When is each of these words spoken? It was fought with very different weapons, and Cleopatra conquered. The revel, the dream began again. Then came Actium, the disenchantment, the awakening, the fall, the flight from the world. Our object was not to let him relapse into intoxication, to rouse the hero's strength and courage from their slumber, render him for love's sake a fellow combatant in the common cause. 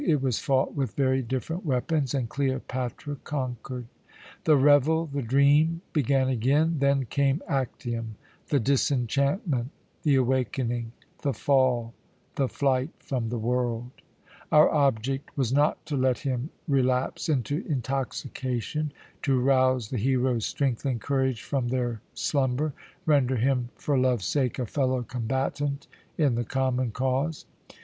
It 0.03 0.19
was 0.19 0.39
fought 0.39 0.73
with 0.75 0.95
very 0.95 1.21
different 1.21 1.63
weapons, 1.63 2.15
and 2.15 2.27
Cleopatra 2.27 3.17
conquered. 3.23 3.85
The 4.45 4.55
revel, 4.57 5.05
the 5.05 5.21
dream 5.21 5.83
began 5.93 6.27
again. 6.27 6.77
Then 6.79 7.05
came 7.05 7.43
Actium, 7.47 8.15
the 8.47 8.59
disenchantment, 8.59 9.69
the 10.01 10.15
awakening, 10.15 10.91
the 11.21 11.33
fall, 11.35 11.93
the 12.33 12.47
flight 12.47 12.89
from 12.97 13.29
the 13.29 13.37
world. 13.37 13.91
Our 14.51 14.71
object 14.71 15.37
was 15.37 15.53
not 15.53 15.85
to 15.85 15.95
let 15.95 16.17
him 16.17 16.49
relapse 16.67 17.29
into 17.29 17.63
intoxication, 17.69 18.91
to 19.21 19.39
rouse 19.39 19.89
the 19.91 19.99
hero's 19.99 20.47
strength 20.47 20.83
and 20.83 20.99
courage 20.99 21.43
from 21.43 21.67
their 21.67 22.01
slumber, 22.15 22.73
render 23.05 23.35
him 23.35 23.69
for 23.75 23.99
love's 23.99 24.25
sake 24.25 24.57
a 24.57 24.65
fellow 24.65 25.03
combatant 25.03 25.85
in 26.17 26.33
the 26.33 26.43
common 26.43 26.89
cause. 26.89 27.45